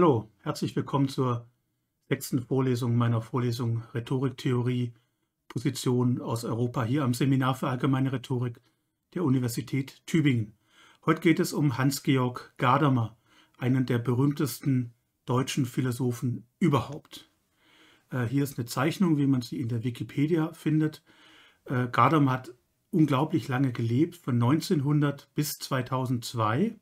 [0.00, 1.46] Hallo, herzlich willkommen zur
[2.08, 4.94] sechsten Vorlesung meiner Vorlesung Rhetoriktheorie,
[5.46, 8.62] Position aus Europa hier am Seminar für allgemeine Rhetorik
[9.12, 10.54] der Universität Tübingen.
[11.04, 13.18] Heute geht es um Hans-Georg Gadamer,
[13.58, 14.94] einen der berühmtesten
[15.26, 17.30] deutschen Philosophen überhaupt.
[18.08, 21.04] Äh, hier ist eine Zeichnung, wie man sie in der Wikipedia findet.
[21.66, 22.54] Äh, Gadamer hat
[22.90, 26.74] unglaublich lange gelebt, von 1900 bis 2002 äh,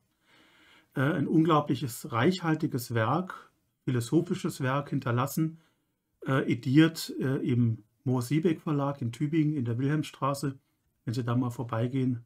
[1.00, 3.50] ein unglaubliches, reichhaltiges Werk,
[3.84, 5.60] philosophisches Werk hinterlassen,
[6.26, 10.58] äh, ediert äh, im Mohr-Siebeck Verlag in Tübingen in der Wilhelmstraße.
[11.04, 12.24] Wenn Sie da mal vorbeigehen,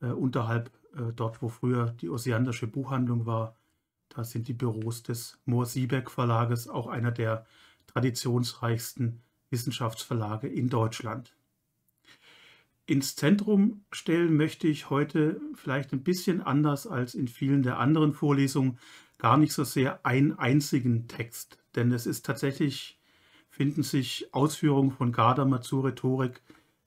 [0.00, 3.56] äh, unterhalb äh, dort, wo früher die Osiandersche Buchhandlung war,
[4.08, 7.46] da sind die Büros des Mohr-Siebeck Verlages, auch einer der
[7.86, 11.34] traditionsreichsten Wissenschaftsverlage in Deutschland.
[12.86, 18.12] Ins Zentrum stellen möchte ich heute vielleicht ein bisschen anders als in vielen der anderen
[18.12, 18.78] Vorlesungen
[19.18, 22.98] gar nicht so sehr einen einzigen Text, denn es ist tatsächlich,
[23.50, 26.42] finden sich Ausführungen von Gadamer zur Rhetorik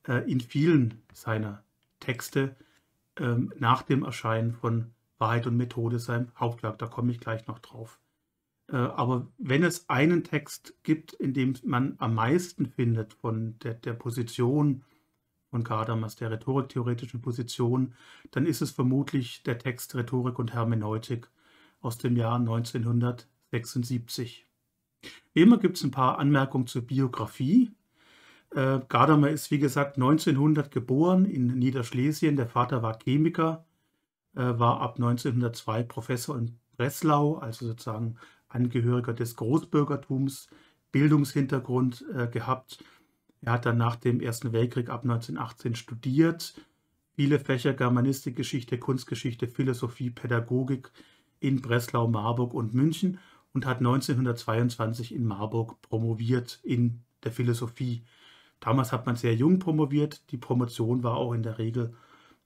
[0.07, 1.63] äh, in vielen seiner
[2.01, 2.57] Texte
[3.15, 7.59] äh, nach dem Erscheinen von Wahrheit und Methode, seinem Hauptwerk, da komme ich gleich noch
[7.59, 7.99] drauf.
[8.67, 13.75] Äh, aber wenn es einen Text gibt, in dem man am meisten findet von der,
[13.75, 14.83] der Position,
[15.55, 17.93] von Gadamer, der rhetoriktheoretischen Position,
[18.31, 21.29] dann ist es vermutlich der Text Rhetorik und Hermeneutik
[21.79, 24.45] aus dem Jahr 1976.
[25.33, 27.71] Wie immer gibt es ein paar Anmerkungen zur Biografie.
[28.53, 32.35] Äh, Gadamer ist, wie gesagt, 1900 geboren in Niederschlesien.
[32.35, 33.63] Der Vater war Chemiker,
[34.35, 38.17] äh, war ab 1902 Professor in Breslau, also sozusagen
[38.49, 40.49] Angehöriger des Großbürgertums,
[40.91, 42.83] Bildungshintergrund äh, gehabt
[43.41, 46.55] er hat dann nach dem Ersten Weltkrieg ab 1918 studiert,
[47.15, 50.91] viele Fächer Germanistik, Geschichte, Kunstgeschichte, Philosophie, Pädagogik
[51.39, 53.19] in Breslau, Marburg und München
[53.53, 58.03] und hat 1922 in Marburg promoviert in der Philosophie.
[58.59, 60.31] Damals hat man sehr jung promoviert.
[60.31, 61.95] Die Promotion war auch in der Regel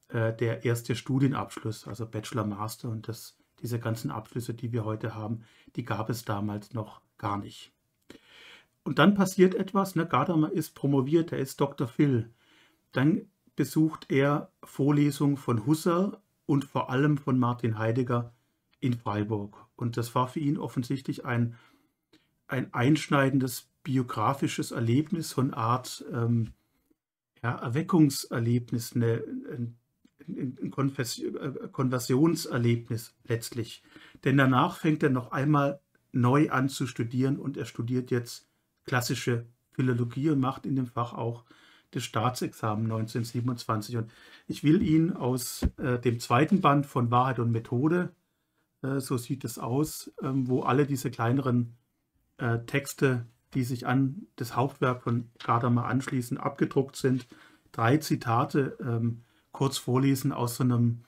[0.09, 5.15] äh, der erste Studienabschluss, also Bachelor, Master und das, diese ganzen Abschlüsse, die wir heute
[5.15, 5.43] haben,
[5.75, 7.71] die gab es damals noch gar nicht.
[8.83, 10.07] Und dann passiert etwas, ne?
[10.07, 11.87] Gadamer ist promoviert, er ist Dr.
[11.87, 12.31] Phil.
[12.91, 18.33] Dann besucht er Vorlesungen von Husserl und vor allem von Martin Heidegger
[18.79, 19.67] in Freiburg.
[19.75, 21.55] Und das war für ihn offensichtlich ein,
[22.47, 26.53] ein einschneidendes biografisches Erlebnis, so eine Art ähm,
[27.43, 29.77] ja, Erweckungserlebnis, eine, ein,
[30.27, 30.71] ein
[31.71, 33.83] Konversionserlebnis letztlich.
[34.23, 35.79] Denn danach fängt er noch einmal
[36.11, 38.48] neu an zu studieren und er studiert jetzt
[38.89, 41.45] klassische Philologie und macht in dem Fach auch
[41.91, 43.97] das Staatsexamen 1927.
[43.97, 44.11] Und
[44.47, 48.13] ich will ihn aus äh, dem zweiten Band von Wahrheit und Methode,
[48.81, 51.77] äh, so sieht es aus, ähm, wo alle diese kleineren
[52.37, 57.27] äh, Texte, die sich an das Hauptwerk von Gadamer anschließen, abgedruckt sind,
[57.71, 61.03] drei Zitate ähm, kurz vorlesen aus so einem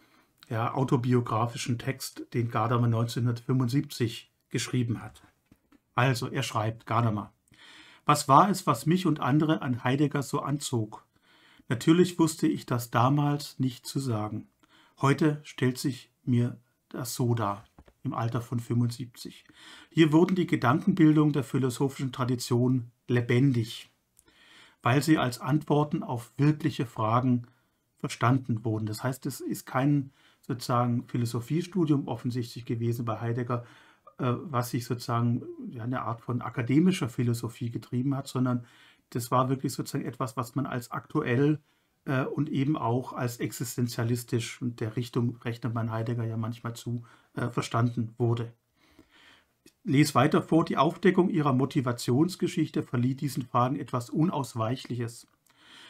[0.50, 5.24] ja, autobiografischen Text, den Gadamer 1975 geschrieben hat.
[5.96, 7.34] Also, er schreibt, Gadamer.
[8.06, 11.06] Was war es, was mich und andere an Heidegger so anzog?
[11.70, 14.48] Natürlich wusste ich das damals nicht zu sagen.
[15.02, 16.58] Heute stellt sich mir
[16.90, 17.64] das so dar,
[18.04, 19.46] im Alter von 75.
[19.90, 23.90] Hier wurden die Gedankenbildungen der philosophischen Tradition lebendig,
[24.82, 27.48] weil sie als Antworten auf wirkliche Fragen
[27.98, 28.88] verstanden wurden.
[28.88, 33.64] Das heißt, es ist kein sozusagen Philosophiestudium offensichtlich gewesen bei Heidegger,
[34.18, 38.66] was sich sozusagen ja, eine Art von akademischer Philosophie getrieben hat, sondern
[39.12, 41.60] das war wirklich sozusagen etwas, was man als aktuell
[42.06, 47.04] äh, und eben auch als existenzialistisch, und der Richtung rechnet man Heidegger ja manchmal zu,
[47.36, 48.54] äh, verstanden wurde.
[49.64, 55.28] Ich lese weiter vor, die Aufdeckung ihrer Motivationsgeschichte verlieh diesen Fragen etwas Unausweichliches.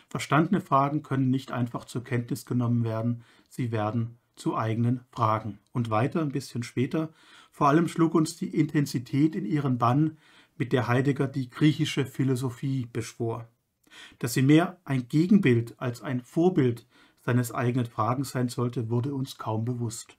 [0.09, 5.59] Verstandene Fragen können nicht einfach zur Kenntnis genommen werden, sie werden zu eigenen Fragen.
[5.71, 7.09] Und weiter, ein bisschen später,
[7.51, 10.17] vor allem schlug uns die Intensität in ihren Bann,
[10.57, 13.47] mit der Heidegger die griechische Philosophie beschwor.
[14.19, 16.87] Dass sie mehr ein Gegenbild als ein Vorbild
[17.19, 20.17] seines eigenen Fragens sein sollte, wurde uns kaum bewusst.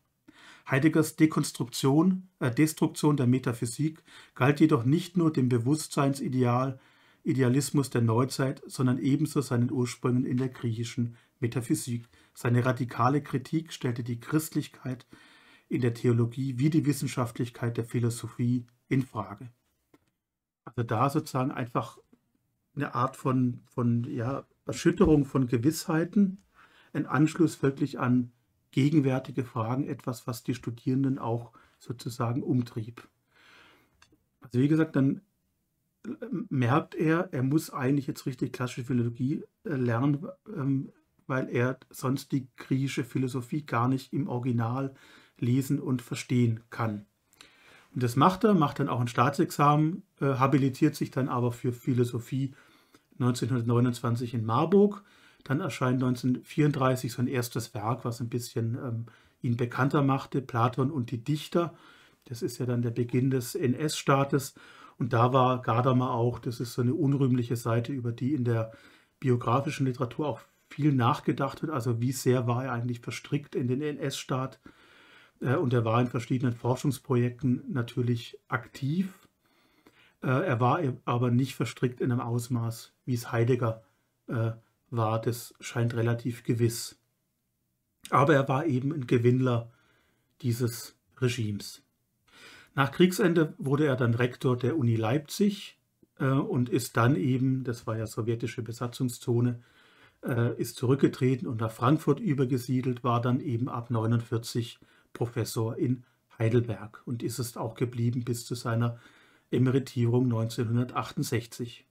[0.70, 4.02] Heideggers Dekonstruktion, äh, Destruktion der Metaphysik
[4.34, 6.78] galt jedoch nicht nur dem Bewusstseinsideal,
[7.24, 12.08] Idealismus der Neuzeit, sondern ebenso seinen Ursprüngen in der griechischen Metaphysik.
[12.34, 15.06] Seine radikale Kritik stellte die Christlichkeit
[15.72, 19.48] in der Theologie wie die Wissenschaftlichkeit der Philosophie in Frage.
[20.64, 21.98] Also da sozusagen einfach
[22.76, 26.42] eine Art von, von ja, Erschütterung von Gewissheiten,
[26.92, 28.32] ein Anschluss wirklich an
[28.70, 33.08] gegenwärtige Fragen, etwas, was die Studierenden auch sozusagen umtrieb.
[34.40, 35.22] Also wie gesagt, dann
[36.04, 36.10] äh,
[36.50, 40.92] merkt er, er muss eigentlich jetzt richtig klassische Philologie äh, lernen, ähm,
[41.26, 44.94] weil er sonst die griechische Philosophie gar nicht im Original
[45.38, 47.06] lesen und verstehen kann.
[47.94, 51.72] Und das macht er, macht dann auch ein Staatsexamen, äh, habilitiert sich dann aber für
[51.72, 52.54] Philosophie
[53.18, 55.04] 1929 in Marburg.
[55.44, 59.06] Dann erscheint 1934 so ein erstes Werk, was ein bisschen ähm,
[59.42, 61.74] ihn bekannter machte, Platon und die Dichter.
[62.26, 64.54] Das ist ja dann der Beginn des NS-Staates.
[64.98, 68.72] Und da war Gadamer auch, das ist so eine unrühmliche Seite, über die in der
[69.18, 70.40] biografischen Literatur auch
[70.70, 71.72] viel nachgedacht wird.
[71.72, 74.60] Also wie sehr war er eigentlich verstrickt in den NS-Staat.
[75.42, 79.28] Äh, und er war in verschiedenen Forschungsprojekten natürlich aktiv.
[80.22, 83.82] Äh, er war aber nicht verstrickt in einem Ausmaß, wie es Heidegger
[84.28, 84.52] äh,
[84.90, 85.20] war.
[85.20, 86.98] Das scheint relativ gewiss.
[88.10, 89.70] Aber er war eben ein Gewinnler
[90.42, 91.82] dieses Regimes.
[92.74, 95.78] Nach Kriegsende wurde er dann Rektor der Uni Leipzig
[96.18, 99.62] und ist dann eben, das war ja sowjetische Besatzungszone,
[100.56, 104.80] ist zurückgetreten und nach Frankfurt übergesiedelt, war dann eben ab 49
[105.12, 106.04] Professor in
[106.38, 108.98] Heidelberg und ist es auch geblieben bis zu seiner
[109.50, 111.86] Emeritierung 1968.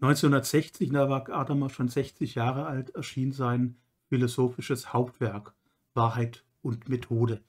[0.00, 3.76] 1960, da war Adamer schon 60 Jahre alt, erschien sein
[4.08, 5.54] philosophisches Hauptwerk
[5.94, 7.42] Wahrheit und Methode.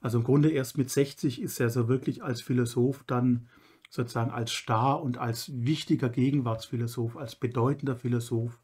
[0.00, 3.48] Also im Grunde erst mit 60 ist er so wirklich als Philosoph dann
[3.88, 8.60] sozusagen als Star und als wichtiger Gegenwartsphilosoph, als bedeutender Philosoph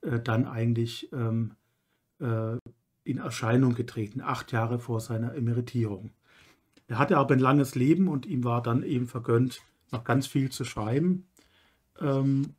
[0.00, 1.54] äh, dann eigentlich ähm,
[2.20, 2.56] äh,
[3.04, 6.12] in Erscheinung getreten, acht Jahre vor seiner Emeritierung.
[6.86, 10.50] Er hatte aber ein langes Leben und ihm war dann eben vergönnt, noch ganz viel
[10.50, 11.26] zu schreiben.
[12.00, 12.54] Ähm,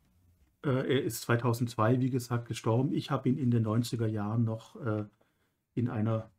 [0.64, 2.92] äh, er ist 2002, wie gesagt, gestorben.
[2.92, 5.04] Ich habe ihn in den 90er Jahren noch äh,
[5.74, 6.30] in einer,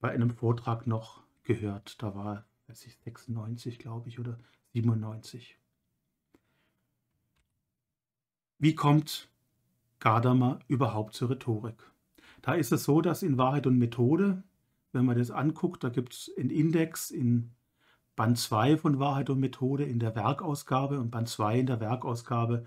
[0.00, 2.02] bei einem Vortrag noch gehört.
[2.02, 4.38] Da war, ich, 96, glaube ich, oder
[4.74, 5.58] 97.
[8.58, 9.28] Wie kommt
[10.00, 11.82] Gadamer überhaupt zur Rhetorik?
[12.42, 14.42] Da ist es so, dass in Wahrheit und Methode,
[14.92, 17.52] wenn man das anguckt, da gibt es einen Index in
[18.16, 22.64] Band 2 von Wahrheit und Methode in der Werkausgabe und Band 2 in der Werkausgabe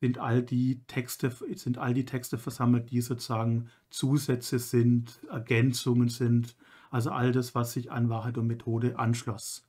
[0.00, 6.56] sind all die Texte, sind all die Texte versammelt, die sozusagen Zusätze sind, Ergänzungen sind,
[6.90, 9.68] also all das, was sich an Wahrheit und Methode anschloss.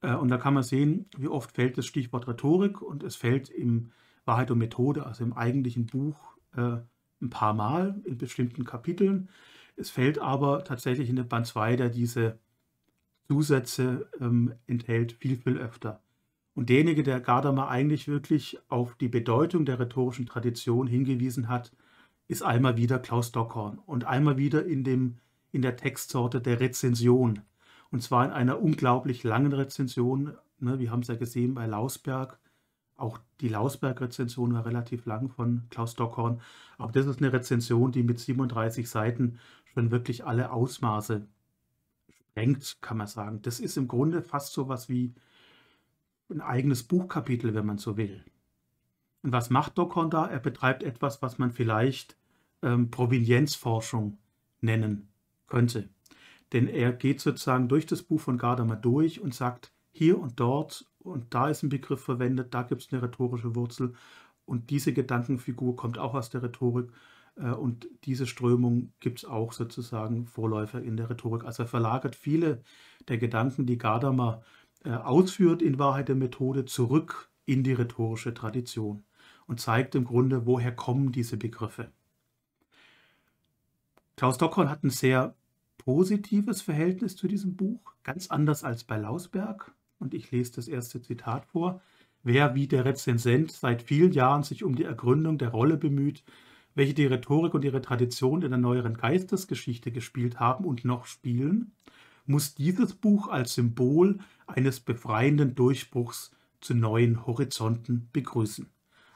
[0.00, 3.50] Äh, und da kann man sehen, wie oft fällt das Stichwort Rhetorik und es fällt
[3.50, 3.90] im
[4.24, 6.78] Wahrheit und Methode, also im eigentlichen Buch, äh,
[7.22, 9.28] ein paar Mal in bestimmten Kapiteln.
[9.76, 12.38] Es fällt aber tatsächlich in den Band 2, der diese
[13.28, 16.02] Zusätze ähm, enthält, viel, viel öfter.
[16.54, 21.72] Und derjenige, der Gadamer eigentlich wirklich auf die Bedeutung der rhetorischen Tradition hingewiesen hat,
[22.28, 25.18] ist einmal wieder Klaus Dockhorn und einmal wieder in, dem,
[25.50, 27.40] in der Textsorte der Rezension.
[27.90, 30.34] Und zwar in einer unglaublich langen Rezension.
[30.58, 32.38] Ne, wir haben es ja gesehen bei Lausberg.
[32.96, 36.40] Auch die Lausberg-Rezension war relativ lang von Klaus Dockhorn.
[36.78, 39.38] Aber das ist eine Rezension, die mit 37 Seiten
[39.72, 41.26] schon wirklich alle Ausmaße
[42.10, 43.40] sprengt, kann man sagen.
[43.42, 45.14] Das ist im Grunde fast so was wie
[46.30, 48.24] ein eigenes Buchkapitel, wenn man so will.
[49.22, 50.26] Und was macht Dockhorn da?
[50.26, 52.16] Er betreibt etwas, was man vielleicht
[52.62, 54.18] ähm, Provenienzforschung
[54.60, 55.08] nennen
[55.46, 55.88] könnte.
[56.52, 60.86] Denn er geht sozusagen durch das Buch von Gadamer durch und sagt, hier und dort
[61.02, 63.94] und da ist ein Begriff verwendet, da gibt es eine rhetorische Wurzel
[64.44, 66.90] und diese Gedankenfigur kommt auch aus der Rhetorik
[67.36, 71.44] äh, und diese Strömung gibt es auch sozusagen Vorläufer in der Rhetorik.
[71.44, 72.62] Also er verlagert viele
[73.08, 74.42] der Gedanken, die Gadamer
[74.84, 79.04] äh, ausführt in Wahrheit der Methode, zurück in die rhetorische Tradition
[79.46, 81.90] und zeigt im Grunde, woher kommen diese Begriffe.
[84.16, 85.34] Klaus Dockhorn hat ein sehr
[85.78, 89.74] positives Verhältnis zu diesem Buch, ganz anders als bei Lausberg.
[90.02, 91.80] Und ich lese das erste Zitat vor.
[92.24, 96.24] Wer wie der Rezensent seit vielen Jahren sich um die Ergründung der Rolle bemüht,
[96.74, 101.72] welche die Rhetorik und ihre Tradition in der neueren Geistesgeschichte gespielt haben und noch spielen,
[102.26, 104.18] muss dieses Buch als Symbol
[104.48, 108.68] eines befreienden Durchbruchs zu neuen Horizonten begrüßen.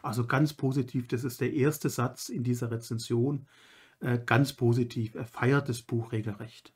[0.02, 3.46] Also ganz positiv, das ist der erste Satz in dieser Rezension,
[3.98, 5.16] äh, ganz positiv.
[5.16, 6.72] Er feiert das Buch regelrecht.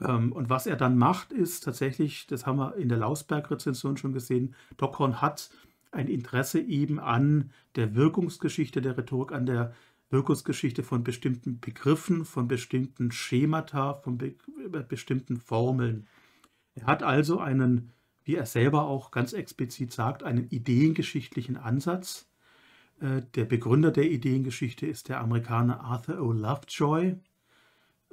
[0.00, 4.12] Ähm, und was er dann macht, ist tatsächlich, das haben wir in der Lausberg-Rezension schon
[4.12, 5.50] gesehen, Dockhorn hat
[5.92, 9.74] ein Interesse eben an der Wirkungsgeschichte der Rhetorik, an der
[10.10, 14.34] Wirkungsgeschichte von bestimmten Begriffen, von bestimmten Schemata, von be
[14.88, 16.06] bestimmten Formeln.
[16.74, 17.92] Er hat also einen,
[18.24, 22.28] wie er selber auch ganz explizit sagt, einen ideengeschichtlichen Ansatz.
[23.00, 26.32] Äh, der Begründer der Ideengeschichte ist der Amerikaner Arthur O.
[26.32, 27.16] Lovejoy,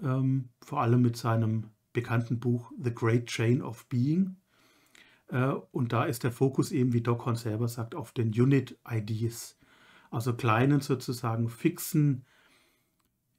[0.01, 4.37] ähm, vor allem mit seinem bekannten Buch The Great Chain of Being.
[5.27, 9.59] Äh, und da ist der Fokus eben, wie Dockhorn selber sagt, auf den Unit-IDs,
[10.09, 12.25] also kleinen sozusagen fixen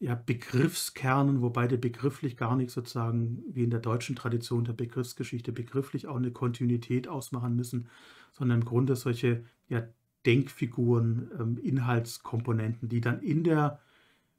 [0.01, 5.53] ja, Begriffskernen, wobei der begrifflich gar nicht sozusagen wie in der deutschen Tradition der Begriffsgeschichte
[5.53, 7.89] begrifflich auch eine Kontinuität ausmachen müssen,
[8.33, 9.87] sondern im Grunde solche ja,
[10.27, 13.81] Denkfiguren, ähm, Inhaltskomponenten, die dann in der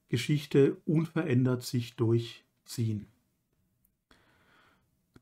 [0.08, 3.06] Geschichte unverändert sich durchziehen.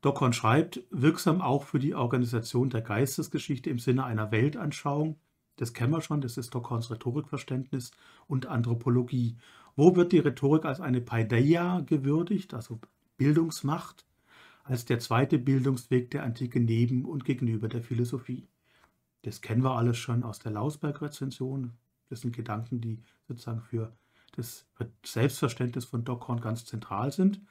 [0.01, 5.17] Dockhorn schreibt, wirksam auch für die Organisation der Geistesgeschichte im Sinne einer Weltanschauung,
[5.55, 7.91] das kennen wir schon, das ist Dockhorns Rhetorikverständnis
[8.27, 9.37] und Anthropologie.
[9.75, 12.79] Wo wird die Rhetorik als eine Paideia gewürdigt, also
[13.17, 14.05] Bildungsmacht,
[14.63, 18.47] als der zweite Bildungsweg der Antike neben und gegenüber der Philosophie?
[19.21, 21.71] Das kennen wir alles schon aus der Lausberg-Rezension.
[22.09, 23.95] Das sind Gedanken, die sozusagen für
[24.35, 24.65] das
[25.03, 27.41] Selbstverständnis von Dockhorn ganz zentral sind.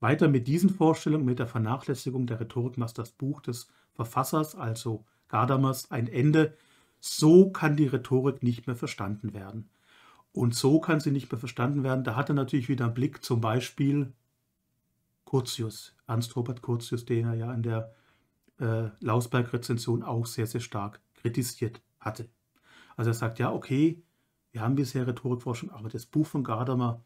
[0.00, 5.04] Weiter mit diesen Vorstellungen, mit der Vernachlässigung der Rhetorik macht das Buch des Verfassers, also
[5.28, 6.56] Gadamas, ein Ende.
[7.00, 9.70] So kann die Rhetorik nicht mehr verstanden werden.
[10.32, 12.04] Und so kann sie nicht mehr verstanden werden.
[12.04, 14.12] Da hat er natürlich wieder einen Blick, zum Beispiel
[15.24, 17.94] Curtius, Ernst Robert Curtius, den er ja in der
[18.58, 22.28] äh, Lausberg-Rezension auch sehr, sehr stark kritisiert hatte.
[22.96, 24.02] Also er sagt, ja, okay,
[24.52, 27.02] wir haben bisher Rhetorikforschung, aber das Buch von Gadamer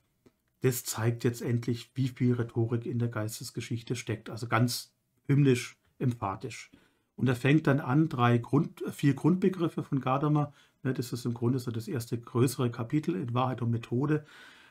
[0.62, 4.30] das zeigt jetzt endlich, wie viel Rhetorik in der Geistesgeschichte steckt.
[4.30, 4.92] Also ganz
[5.26, 6.70] hymnisch, emphatisch.
[7.14, 11.34] Und er fängt dann an, drei Grund, vier Grundbegriffe von Gadamer, ne, das ist im
[11.34, 14.24] Grunde so das erste größere Kapitel in Wahrheit und Methode,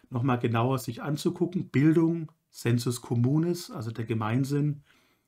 [0.09, 1.69] nochmal genauer sich anzugucken.
[1.69, 4.83] Bildung, Sensus communis, also der Gemeinsinn,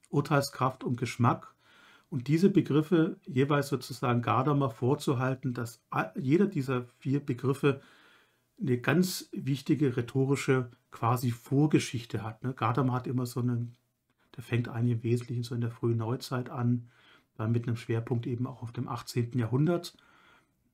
[0.10, 1.56] Urteilskraft und Geschmack.
[2.10, 5.84] Und diese Begriffe jeweils sozusagen Gadamer vorzuhalten, dass
[6.16, 7.82] jeder dieser vier Begriffe
[8.60, 12.44] eine ganz wichtige rhetorische quasi Vorgeschichte hat.
[12.44, 12.54] Ne?
[12.54, 13.76] Gadamer hat immer so einen,
[14.36, 16.90] der fängt eigentlich im Wesentlichen so in der frühen Neuzeit an,
[17.36, 19.38] dann mit einem Schwerpunkt eben auch auf dem 18.
[19.38, 19.96] Jahrhundert.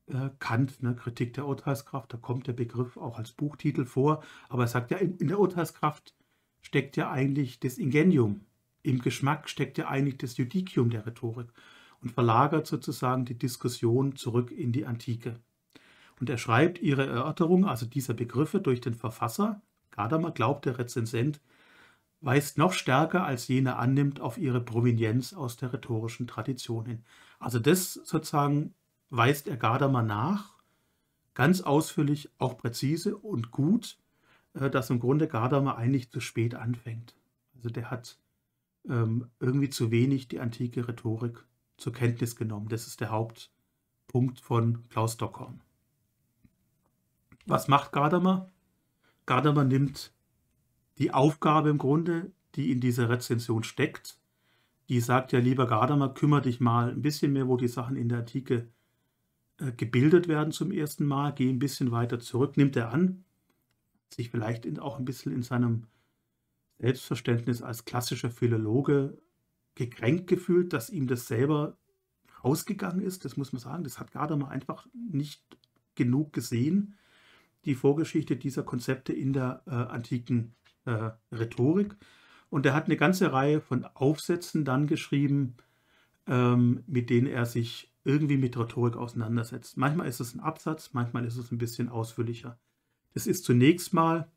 [0.08, 4.64] Äh, Kant, ne, Kritik der Urteilskraft, da kommt der Begriff auch als Buchtitel vor, aber
[4.64, 6.14] er sagt ja, in der Urteilskraft
[6.62, 8.42] steckt ja eigentlich das Ingenium,
[8.84, 11.48] im Geschmack steckt ja eigentlich das Judicium der Rhetorik
[12.02, 15.40] und verlagert sozusagen die Diskussion zurück in die Antike.
[16.20, 19.62] Und er schreibt ihre Erörterung, also dieser Begriffe, durch den Verfasser,
[19.92, 21.42] Gadamer glaubt der Rezensent,
[22.22, 27.04] weist noch stärker als jene annimmt auf ihre Provenienz aus der rhetorischen Tradition hin.
[27.40, 28.74] Also das sozusagen
[29.10, 30.54] weist er Gadamer nach,
[31.34, 33.98] ganz ausführlich, auch präzise und gut,
[34.54, 37.16] äh, dass im Grunde Gadamer eigentlich zu spät anfängt.
[37.56, 38.18] Also der hat
[38.90, 41.46] ähm, irgendwie zu wenig die antike Rhetorik
[41.78, 42.70] zur Kenntnis genommen.
[42.70, 45.62] Das ist der Hauptpunkt von Klaus Dockhorn.
[47.46, 48.50] Was macht Gadamer?
[49.26, 50.14] Gadamer nimmt
[50.98, 54.20] die Aufgabe im Grunde, die in dieser Rezension steckt.
[54.90, 58.10] Die sagt ja, lieber Gadamer, kümmere dich mal ein bisschen mehr, wo die Sachen in
[58.10, 58.68] der Antike
[59.58, 61.34] äh, gebildet werden zum ersten Mal.
[61.34, 63.24] Geh ein bisschen weiter zurück, nimmt er an.
[64.14, 65.88] Sich vielleicht in, auch ein bisschen in seinem
[66.80, 69.18] Selbstverständnis als klassischer Philologe
[69.76, 71.78] gekränkt gefühlt, dass ihm das selber
[72.44, 73.26] rausgegangen ist.
[73.26, 73.84] Das muss man sagen.
[73.84, 75.42] Das hat Gadamer einfach nicht
[75.96, 76.96] genug gesehen
[77.66, 81.96] die Vorgeschichte dieser Konzepte in der äh, antiken äh, Rhetorik.
[82.50, 85.56] Und er hat eine ganze Reihe von Aufsätzen dann geschrieben,
[86.28, 89.78] ähm, mit denen er sich irgendwie mit Rhetorik auseinandersetzt.
[89.78, 92.60] Manchmal ist es ein Absatz, manchmal ist es ein bisschen ausführlicher.
[93.14, 94.30] Das ist zunächst mal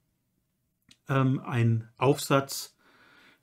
[1.08, 2.76] ähm, ein Aufsatz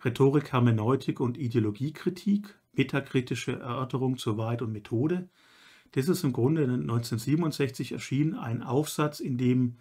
[0.04, 5.30] Rhetorik, Hermeneutik und Ideologiekritik, metakritische Erörterung zur Wahrheit und Methode.
[5.94, 9.78] Das ist im Grunde 1967 erschienen, ein Aufsatz, in dem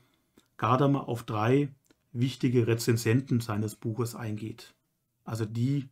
[0.59, 1.71] Gadamer auf drei
[2.13, 4.75] wichtige Rezensenten seines Buches eingeht.
[5.25, 5.89] Also die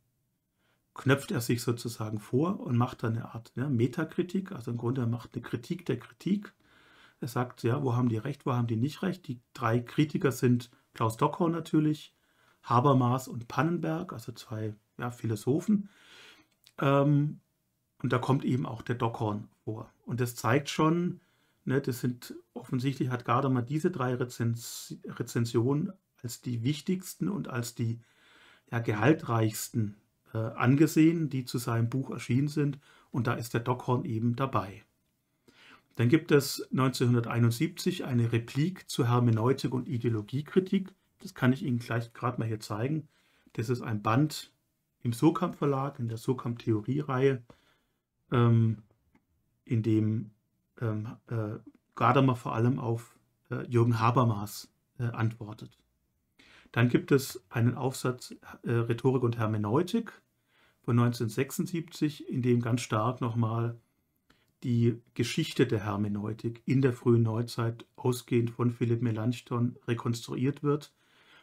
[0.95, 5.03] knöpft er sich sozusagen vor und macht dann eine Art ja, Metakritik, also im Grunde
[5.03, 6.53] er macht eine Kritik der Kritik.
[7.21, 9.27] Er sagt, ja, wo haben die recht, wo haben die nicht recht.
[9.29, 12.15] Die drei Kritiker sind Klaus Dockhorn natürlich,
[12.62, 15.89] Habermas und Pannenberg, also zwei ja, Philosophen.
[16.79, 17.41] Ähm,
[18.03, 19.93] und da kommt eben auch der Dockhorn vor.
[20.07, 21.21] Und das zeigt schon,
[21.65, 27.75] ne, das sind offensichtlich hat Gadamer diese drei Rezens Rezensionen als die wichtigsten und als
[27.75, 28.00] die
[28.71, 29.97] ja, gehaltreichsten
[30.33, 32.79] äh, angesehen, die zu seinem Buch erschienen sind.
[33.11, 34.85] Und da ist der Dockhorn eben dabei.
[35.97, 40.92] Dann gibt es 1971 eine Replik zur Hermeneutik und Ideologiekritik.
[41.20, 43.09] Das kann ich Ihnen gleich gerade mal hier zeigen.
[43.54, 44.52] Das ist ein Band
[45.02, 47.42] im Surkamp Verlag, in der Surkamp Theoriereihe
[48.32, 48.82] ähm,
[49.64, 50.30] in dem
[50.80, 51.59] ähm, äh,
[51.94, 53.16] Gadamer vor allem auf
[53.50, 55.78] äh, Jürgen Habermas äh, antwortet.
[56.73, 60.12] Dann gibt es einen Aufsatz äh, Rhetorik und Hermeneutik
[60.82, 63.78] von 1976, in dem ganz stark nochmal
[64.62, 70.93] die Geschichte der Hermeneutik in der frühen Neuzeit ausgehend von Philipp Melanchthon rekonstruiert wird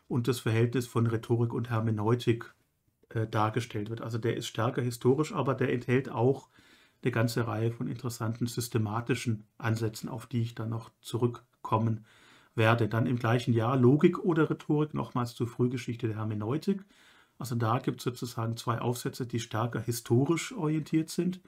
[0.08, 2.54] und das Verhältnis von Rhetorik und Hermeneutik
[3.10, 4.02] äh, dargestellt wird.
[4.02, 6.50] Also der ist stärker historisch, aber der enthält auch
[7.02, 12.06] eine ganze Reihe von interessanten systematischen Ansätzen, auf die ich dann noch zurückkommen
[12.56, 12.88] werde.
[12.88, 16.84] Dann im gleichen Jahr Logik oder Rhetorik, nochmals zur Frühgeschichte der Hermeneutik.
[17.38, 21.40] Also da gibt es sozusagen zwei Aufsätze, die stärker historisch orientiert sind.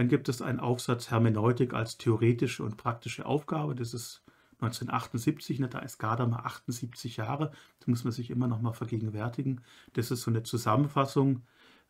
[0.00, 3.74] Dann gibt es einen Aufsatz Hermeneutik als theoretische und praktische Aufgabe.
[3.74, 7.52] Das ist 1978, ne, da ist Gadamer 78 Jahre.
[7.80, 9.60] Das muss man sich immer noch mal vergegenwärtigen.
[9.92, 11.42] Das ist so eine Zusammenfassung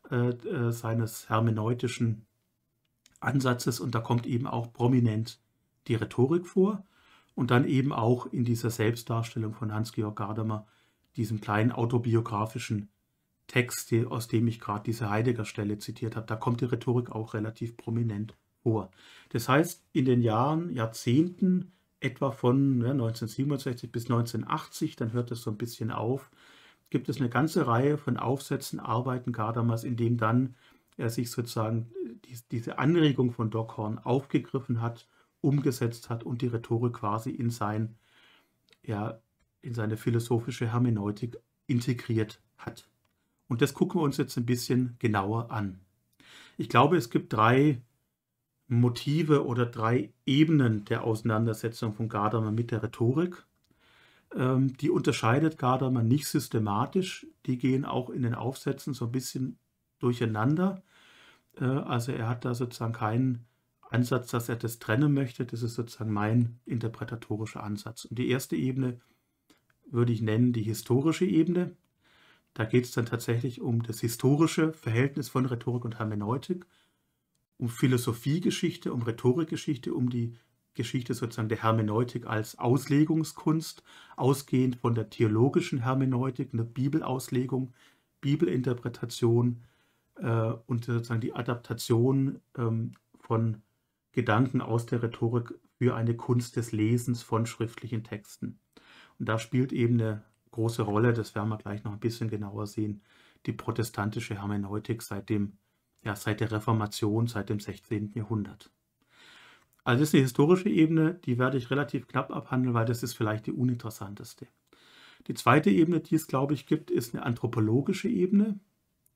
[0.09, 2.25] äh, äh, seines hermeneutischen
[3.21, 5.39] Ansatzes und da kommt eben auch prominent
[5.87, 6.83] die Rhetorik vor
[7.33, 10.67] und dann eben auch in dieser Selbstdarstellung von Hans-Georg Gadamer,
[11.15, 12.89] diesem kleinen autobiografischen
[13.47, 17.75] Text, aus dem ich gerade diese Heidegger-Stelle zitiert habe, da kommt die Rhetorik auch relativ
[17.75, 18.91] prominent vor.
[19.29, 25.41] Das heißt, in den Jahren, Jahrzehnten, etwa von ja, 1967 bis 1980, dann hört es
[25.41, 26.31] so ein bisschen auf,
[26.89, 30.55] gibt es eine ganze Reihe von Aufsätzen, Arbeiten Gadamas, in dem dann
[30.97, 31.91] er sich sozusagen
[32.25, 35.07] die, diese Anregung von Dockhorn aufgegriffen hat,
[35.41, 37.97] umgesetzt hat und die Rhetorik quasi in sein,
[38.83, 39.19] ja,
[39.61, 42.90] in seine philosophische Hermeneutik integriert hat.
[43.51, 45.81] Und das gucken wir uns jetzt ein bisschen genauer an.
[46.55, 47.81] Ich glaube, es gibt drei
[48.69, 53.45] Motive oder drei Ebenen der Auseinandersetzung von Gadamer mit der Rhetorik.
[54.33, 57.27] Ähm, die unterscheidet Gadamer nicht systematisch.
[57.45, 59.57] Die gehen auch in den Aufsätzen so ein bisschen
[59.99, 60.81] durcheinander.
[61.59, 63.43] Äh, also er hat da sozusagen keinen
[63.81, 65.45] Ansatz, dass er das trennen möchte.
[65.45, 68.05] Das ist sozusagen mein interpretatorischer Ansatz.
[68.05, 69.01] Und die erste Ebene
[69.87, 71.75] würde ich nennen die historische Ebene.
[72.53, 76.65] Da geht es dann tatsächlich um das historische Verhältnis von Rhetorik und Hermeneutik,
[77.57, 80.33] um Philosophiegeschichte, um Rhetorikgeschichte, um die
[80.73, 83.83] Geschichte sozusagen der Hermeneutik als Auslegungskunst,
[84.15, 87.73] ausgehend von der theologischen Hermeneutik, eine Bibelauslegung,
[88.21, 89.63] Bibelinterpretation
[90.15, 93.61] äh, und sozusagen die Adaptation ähm, von
[94.13, 98.59] Gedanken aus der Rhetorik für eine Kunst des Lesens von schriftlichen Texten.
[99.19, 102.67] Und da spielt eben eine große Rolle, das werden wir gleich noch ein bisschen genauer
[102.67, 103.01] sehen,
[103.45, 105.53] die protestantische Hermeneutik seit, dem,
[106.03, 108.11] ja, seit der Reformation, seit dem 16.
[108.13, 108.71] Jahrhundert.
[109.83, 113.13] Also das ist eine historische Ebene, die werde ich relativ knapp abhandeln, weil das ist
[113.13, 114.47] vielleicht die uninteressanteste.
[115.27, 118.59] Die zweite Ebene, die es, glaube ich, gibt, ist eine anthropologische Ebene.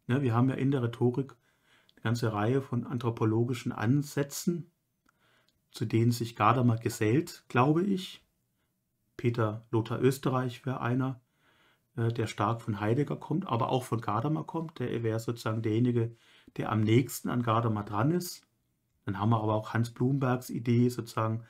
[0.07, 1.35] Ja, wir haben ja in der Rhetorik
[1.95, 4.71] eine ganze Reihe von anthropologischen Ansätzen,
[5.71, 8.23] zu denen sich Gadamer gesellt, glaube ich.
[9.17, 11.21] Peter Lothar Österreich wäre einer,
[11.95, 14.79] der stark von Heidegger kommt, aber auch von Gadamer kommt.
[14.79, 16.15] Der wäre sozusagen derjenige,
[16.57, 18.45] der am nächsten an Gadamer dran ist.
[19.05, 21.43] Dann haben wir aber auch Hans Blumbergs Idee sozusagen,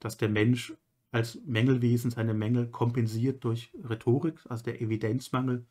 [0.00, 0.74] dass der Mensch
[1.12, 5.64] als Mängelwesen seine Mängel kompensiert durch Rhetorik, also der Evidenzmangel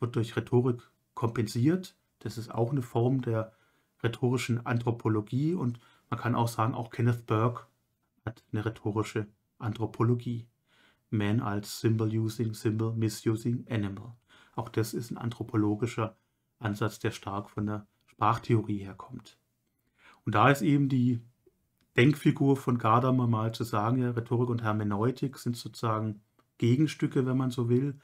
[0.00, 1.96] wird durch Rhetorik kompensiert.
[2.20, 3.52] Das ist auch eine Form der
[4.02, 7.66] rhetorischen Anthropologie und man kann auch sagen, auch Kenneth Burke
[8.24, 10.46] hat eine rhetorische Anthropologie.
[11.10, 14.14] Man als Symbol Using, Symbol Misusing Animal.
[14.54, 16.16] Auch das ist ein anthropologischer
[16.58, 19.38] Ansatz, der stark von der Sprachtheorie herkommt.
[20.24, 21.20] Und da ist eben die
[21.96, 26.22] Denkfigur von Gadamer mal zu sagen, ja, Rhetorik und Hermeneutik sind sozusagen
[26.58, 27.98] Gegenstücke, wenn man so will.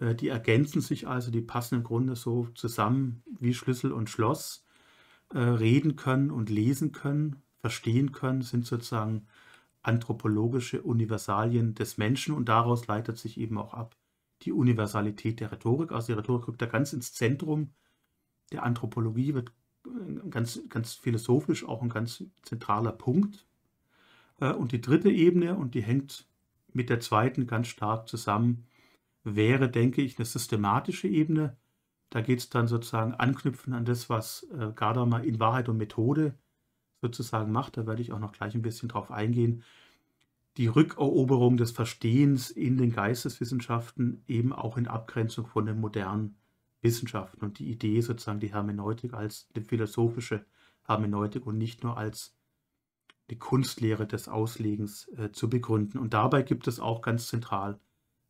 [0.00, 4.64] Äh, die ergänzen sich also, die passen im Grunde so zusammen wie Schlüssel und Schloss.
[5.30, 9.26] Äh, reden können und lesen können, verstehen können, sind sozusagen
[9.88, 13.96] anthropologische Universalien des Menschen und daraus leitet sich eben auch ab
[14.42, 15.90] die Universalität der Rhetorik.
[15.90, 17.70] Also die Rhetorik rückt da ganz ins Zentrum
[18.52, 19.52] der Anthropologie, wird
[20.30, 23.46] ganz, ganz philosophisch auch ein ganz zentraler Punkt.
[24.40, 26.28] Äh, und die dritte Ebene, und die hängt
[26.72, 28.66] mit der zweiten ganz stark zusammen,
[29.24, 31.56] wäre, denke ich, eine systematische Ebene.
[32.10, 36.34] Da geht es dann sozusagen anknüpfen an das, was äh, Gadamer in Wahrheit und Methode
[37.00, 39.62] sozusagen macht, da werde ich auch noch gleich ein bisschen drauf eingehen,
[40.56, 46.36] die Rückeroberung des Verstehens in den Geisteswissenschaften eben auch in Abgrenzung von den modernen
[46.80, 50.44] Wissenschaften und die Idee sozusagen die Hermeneutik als die philosophische
[50.84, 52.36] Hermeneutik und nicht nur als
[53.30, 55.98] die Kunstlehre des Auslegens äh, zu begründen.
[55.98, 57.78] Und dabei gibt es auch ganz zentral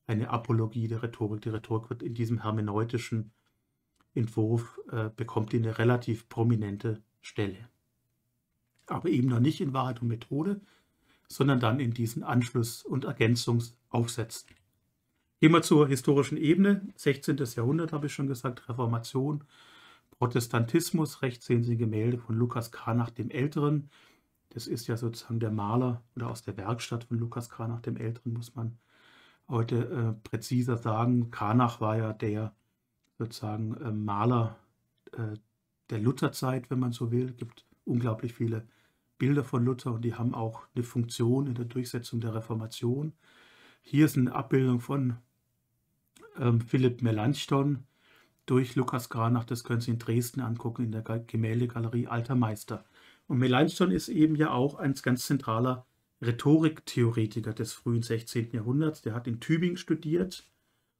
[0.06, 1.40] eine Apologie der Rhetorik.
[1.42, 3.32] Die Rhetorik wird in diesem hermeneutischen
[4.14, 7.68] Entwurf, äh, bekommt eine relativ prominente Stelle
[8.90, 10.60] aber eben noch nicht in Wahrheit und Methode,
[11.28, 14.48] sondern dann in diesen Anschluss- und Ergänzungsaufsätzen.
[15.40, 16.88] Gehen wir zur historischen Ebene.
[16.96, 17.36] 16.
[17.54, 19.44] Jahrhundert habe ich schon gesagt, Reformation,
[20.10, 21.22] Protestantismus.
[21.22, 23.88] Rechts sehen Sie Gemälde von Lukas Kranach dem Älteren.
[24.50, 28.32] Das ist ja sozusagen der Maler oder aus der Werkstatt von Lukas Kranach dem Älteren,
[28.32, 28.78] muss man
[29.48, 31.30] heute äh, präziser sagen.
[31.30, 32.54] Kranach war ja der
[33.18, 34.56] sozusagen äh, Maler
[35.12, 35.36] äh,
[35.90, 37.30] der Lutherzeit, wenn man so will.
[37.30, 38.66] Es gibt unglaublich viele
[39.18, 43.12] Bilder von Luther und die haben auch eine Funktion in der Durchsetzung der Reformation.
[43.82, 45.16] Hier ist eine Abbildung von
[46.38, 47.84] ähm, Philipp Melanchthon
[48.46, 49.44] durch Lukas Granach.
[49.44, 52.84] Das können Sie in Dresden angucken, in der Gemäldegalerie Alter Meister.
[53.26, 55.86] Und Melanchthon ist eben ja auch ein ganz zentraler
[56.22, 58.52] Rhetoriktheoretiker des frühen 16.
[58.52, 59.02] Jahrhunderts.
[59.02, 60.48] Der hat in Tübingen studiert,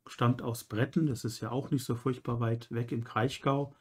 [0.07, 3.75] stammt aus Bretten, das ist ja auch nicht so furchtbar weit weg im Kraichgau,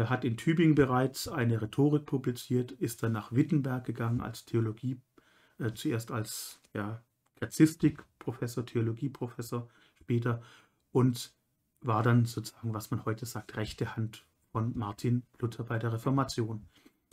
[0.00, 5.00] hat in Tübingen bereits eine Rhetorik publiziert, ist dann nach Wittenberg gegangen als Theologie,
[5.58, 7.02] äh, zuerst als ja,
[7.36, 9.68] Grazistik-Professor, Theologieprofessor
[10.00, 10.42] später
[10.92, 11.34] und
[11.80, 16.66] war dann sozusagen, was man heute sagt, rechte Hand von Martin Luther bei der Reformation.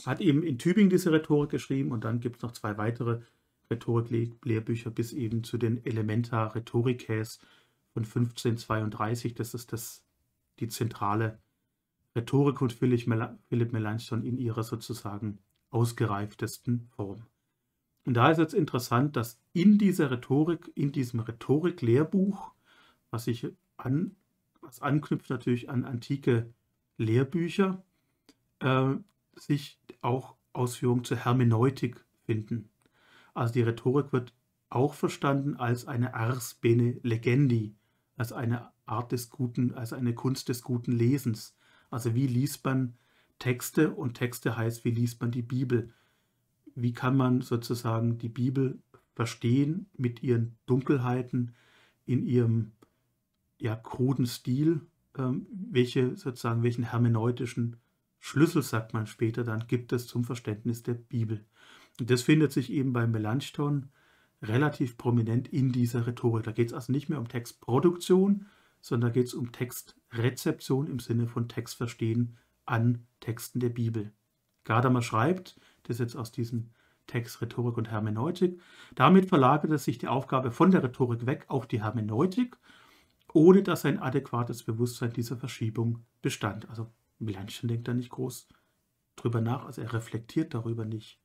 [0.06, 3.22] Hat eben in Tübingen diese Rhetorik geschrieben und dann gibt es noch zwei weitere
[3.70, 7.24] Rhetorik-Lehrbücher bis eben zu den Elementa Rhetoricae
[7.94, 9.36] von 1532.
[9.36, 10.04] Das ist das,
[10.60, 11.40] die zentrale
[12.20, 15.40] Rhetorik und Philipp Melanchthon in ihrer sozusagen
[15.72, 17.24] ausgereiftesten Form.
[18.06, 22.52] Und da ist jetzt interessant, dass in dieser Rhetorik, in diesem Rhetorik-Lehrbuch,
[23.12, 24.16] was sich an,
[24.62, 26.54] was anknüpft natürlich an antike
[26.98, 27.84] Lehrbücher,
[28.60, 28.96] äh,
[29.36, 32.70] sich auch Ausführungen zur Hermeneutik finden.
[33.34, 34.34] Also die Rhetorik wird
[34.70, 37.76] auch verstanden als eine Ars bene legendi,
[38.18, 41.56] als eine Art des guten, als eine Kunst des guten Lesens.
[41.90, 42.96] Also wie liest man
[43.40, 45.94] Texte und Texte heißt, wie liest man die Bibel?
[46.76, 48.80] Wie kann man sozusagen die Bibel
[49.16, 51.56] verstehen mit ihren Dunkelheiten,
[52.06, 52.72] in ihrem
[53.60, 54.82] ja, kruden Stil,
[55.18, 57.76] ähm, welche sozusagen welchen hermeneutischen
[58.20, 61.46] Schlüssel, sagt man später, dann gibt es zum Verständnis der Bibel.
[62.00, 63.90] Und das findet sich eben bei Melanchthon
[64.42, 66.46] relativ prominent in dieser Rhetorik.
[66.46, 68.46] Da geht es also nicht mehr um Textproduktion,
[68.82, 74.12] sondern da geht es um Textrezeption im Sinne von Textverstehen an Texten der Bibel.
[74.64, 76.72] Gadamer schreibt, das ist jetzt aus diesem
[77.08, 78.62] Text Rhetorik und Hermeneutik,
[78.96, 82.56] damit verlagert es sich die Aufgabe von der Rhetorik weg auf die Hermeneutik,
[83.34, 86.70] ohne dass ein adäquates Bewusstsein dieser Verschiebung bestand.
[86.70, 88.48] Also Melanchthon denkt da nicht groß
[89.16, 91.20] drüber nach, also er reflektiert darüber nicht.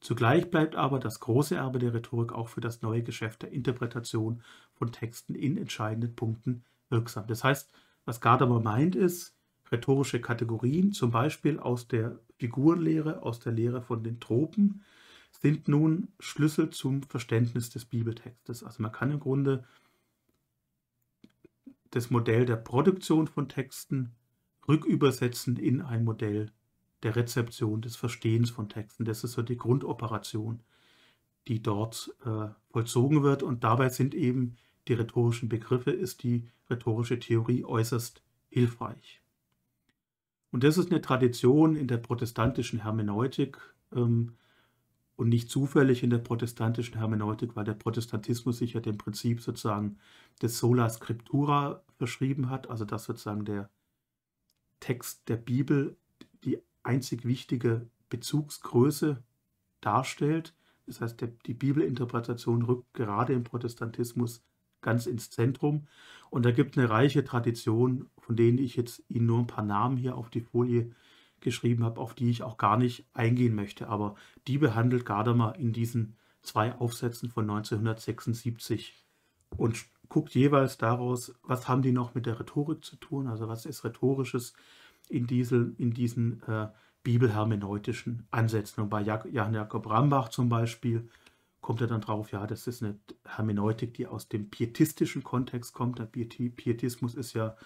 [0.00, 4.42] Zugleich bleibt aber das große Erbe der Rhetorik auch für das neue Geschäft der Interpretation
[4.76, 7.26] von Texten in entscheidenden Punkten wirksam.
[7.26, 7.70] Das heißt,
[8.04, 9.34] was Gadamer meint, ist,
[9.70, 14.84] rhetorische Kategorien, zum Beispiel aus der Figurenlehre, aus der Lehre von den Tropen,
[15.40, 18.62] sind nun Schlüssel zum Verständnis des Bibeltextes.
[18.62, 19.64] Also man kann im Grunde
[21.90, 24.12] das Modell der Produktion von Texten
[24.68, 26.52] rückübersetzen in ein Modell
[27.02, 29.04] der Rezeption, des Verstehens von Texten.
[29.04, 30.60] Das ist so die Grundoperation,
[31.48, 33.42] die dort äh, vollzogen wird.
[33.42, 34.56] Und dabei sind eben
[34.88, 39.22] die rhetorischen Begriffe, ist die rhetorische Theorie äußerst hilfreich.
[40.50, 43.58] Und das ist eine Tradition in der protestantischen Hermeneutik
[43.92, 44.36] ähm,
[45.16, 49.98] und nicht zufällig in der protestantischen Hermeneutik, weil der Protestantismus sich ja dem Prinzip sozusagen
[50.40, 53.70] des Sola Scriptura verschrieben hat, also dass sozusagen der
[54.80, 55.96] Text der Bibel
[56.44, 59.22] die einzig wichtige Bezugsgröße
[59.80, 60.54] darstellt.
[60.86, 64.44] Das heißt, die Bibelinterpretation rückt gerade im Protestantismus
[64.86, 65.88] ganz ins Zentrum.
[66.30, 69.64] Und da gibt es eine reiche Tradition, von denen ich jetzt Ihnen nur ein paar
[69.64, 70.92] Namen hier auf die Folie
[71.40, 73.88] geschrieben habe, auf die ich auch gar nicht eingehen möchte.
[73.88, 74.14] Aber
[74.46, 79.04] die behandelt Gadamer in diesen zwei Aufsätzen von 1976
[79.56, 83.66] und guckt jeweils daraus, was haben die noch mit der Rhetorik zu tun, also was
[83.66, 84.54] ist rhetorisches
[85.08, 86.68] in, diese, in diesen äh,
[87.02, 88.84] bibelhermeneutischen Ansätzen.
[88.84, 91.08] Und bei Jan Jakob Rambach zum Beispiel
[91.66, 95.98] kommt er dann drauf, ja, das ist eine Hermeneutik, die aus dem pietistischen Kontext kommt.
[95.98, 97.56] Der Pietismus ist ja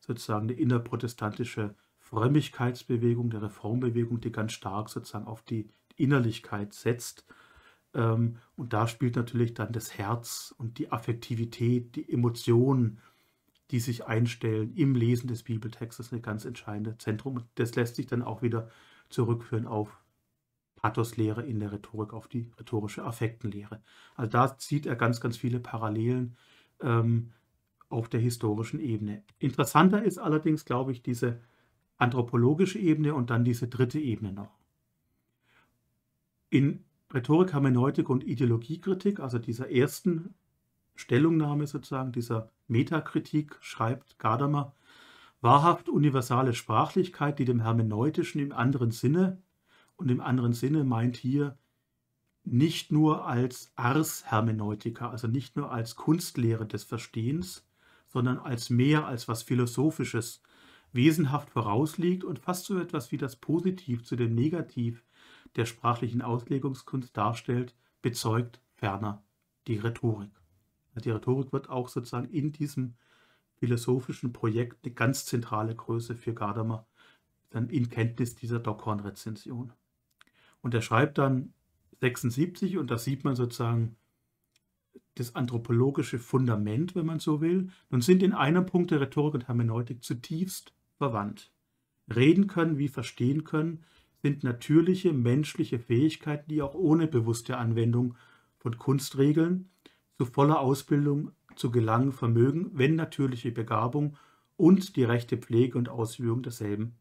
[0.00, 7.26] sozusagen eine innerprotestantische Frömmigkeitsbewegung, der Reformbewegung, die ganz stark sozusagen auf die Innerlichkeit setzt.
[7.92, 13.02] Ähm, und da spielt natürlich dann das Herz und die Affektivität, die Emotionen
[13.72, 17.36] die sich einstellen im Lesen des Bibeltextes, eine ganz entscheidende Zentrum.
[17.36, 18.70] Und das lässt sich dann auch wieder
[19.10, 19.99] zurückführen auf
[20.80, 23.82] Pathoslehre in der Rhetorik, auf die rhetorische Affektenlehre.
[24.16, 26.36] Also da zieht er ganz, ganz viele Parallelen
[26.80, 27.32] ähm,
[27.88, 29.22] auf der historischen Ebene.
[29.38, 31.40] Interessanter ist allerdings, glaube ich, diese
[31.98, 34.58] anthropologische Ebene und dann diese dritte Ebene noch.
[36.48, 40.34] In Rhetorik, Hermeneutik und Ideologiekritik, also dieser ersten
[40.94, 44.74] Stellungnahme sozusagen, dieser Metakritik, schreibt Gadamer,
[45.40, 49.42] wahrhaft universale Sprachlichkeit, die dem Hermeneutischen im anderen Sinne,
[50.00, 51.58] und im anderen Sinne meint hier
[52.42, 57.68] nicht nur als Ars Hermeneutica, also nicht nur als Kunstlehre des Verstehens,
[58.08, 60.42] sondern als mehr als was Philosophisches,
[60.92, 65.04] wesenhaft vorausliegt und fast so etwas wie das Positiv zu dem Negativ
[65.56, 69.22] der sprachlichen Auslegungskunst darstellt, bezeugt ferner
[69.66, 70.30] die Rhetorik.
[71.04, 72.94] Die Rhetorik wird auch sozusagen in diesem
[73.58, 76.86] philosophischen Projekt eine ganz zentrale Größe für Gadamer,
[77.50, 79.72] dann in Kenntnis dieser Dockhorn-Rezension.
[80.62, 81.52] Und er schreibt dann
[82.00, 83.96] 76, und da sieht man sozusagen
[85.14, 89.48] das anthropologische Fundament, wenn man so will, nun sind in einem Punkt der Rhetorik und
[89.48, 91.52] Hermeneutik zutiefst verwandt.
[92.14, 93.84] Reden können wie verstehen können
[94.22, 98.16] sind natürliche menschliche Fähigkeiten, die auch ohne bewusste Anwendung
[98.58, 99.70] von Kunstregeln
[100.18, 104.16] zu voller Ausbildung zu gelangen vermögen, wenn natürliche Begabung
[104.56, 106.96] und die rechte Pflege und Ausübung derselben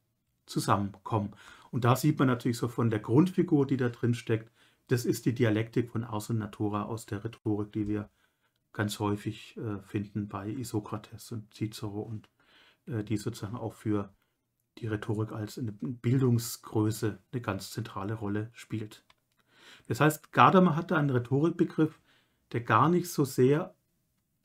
[0.46, 1.34] zusammenkommen.
[1.72, 4.52] Und da sieht man natürlich so von der Grundfigur, die da drin steckt,
[4.88, 8.10] das ist die Dialektik von Ars und Natura aus der Rhetorik, die wir
[8.74, 12.30] ganz häufig äh, finden bei Isokrates und Cicero und
[12.88, 14.14] äh, die sozusagen auch für
[14.80, 19.06] die Rhetorik als eine Bildungsgröße eine ganz zentrale Rolle spielt.
[19.88, 22.00] Das heißt, Gadamer hat da einen Rhetorikbegriff,
[22.52, 23.76] der gar nicht so sehr,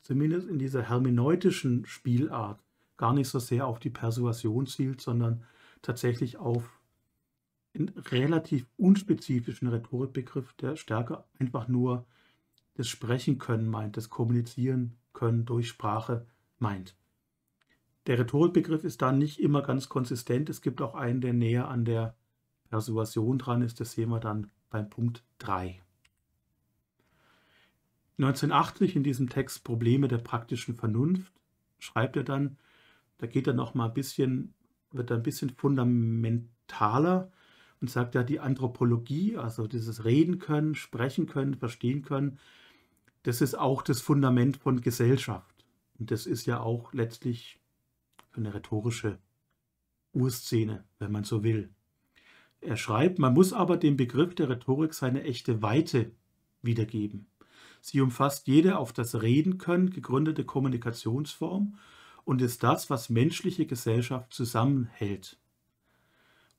[0.01, 2.61] zumindest in dieser hermeneutischen Spielart,
[2.97, 5.43] gar nicht so sehr auf die Persuasion zielt, sondern
[5.81, 6.74] tatsächlich auf
[8.11, 12.05] relativ unspezifischen Rhetorikbegriff, der stärker einfach nur
[12.75, 16.25] das Sprechen können meint, das Kommunizieren können durch Sprache
[16.59, 16.95] meint.
[18.07, 20.49] Der Rhetorikbegriff ist da nicht immer ganz konsistent.
[20.49, 22.15] Es gibt auch einen, der näher an der
[22.69, 23.79] Persuasion dran ist.
[23.79, 25.81] Das sehen wir dann beim Punkt 3.
[28.17, 31.33] 1980 in diesem Text Probleme der praktischen Vernunft
[31.79, 32.57] schreibt er dann,
[33.17, 34.53] da geht er noch mal ein bisschen,
[34.91, 37.31] wird er ein bisschen fundamentaler
[37.85, 42.39] und sagt ja, die Anthropologie, also dieses Reden können, sprechen können, verstehen können,
[43.21, 45.63] das ist auch das Fundament von Gesellschaft.
[45.99, 47.59] Und das ist ja auch letztlich
[48.33, 49.19] eine rhetorische
[50.13, 51.69] Urszene, wenn man so will.
[52.59, 56.09] Er schreibt, man muss aber dem Begriff der Rhetorik seine echte Weite
[56.63, 57.27] wiedergeben.
[57.81, 61.77] Sie umfasst jede auf das Reden können gegründete Kommunikationsform
[62.23, 65.37] und ist das, was menschliche Gesellschaft zusammenhält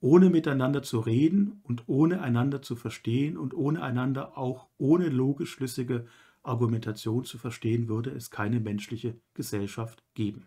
[0.06, 5.50] ohne miteinander zu reden und ohne einander zu verstehen und ohne einander auch ohne logisch
[5.50, 6.06] schlüssige
[6.44, 10.46] Argumentation zu verstehen, würde es keine menschliche Gesellschaft geben.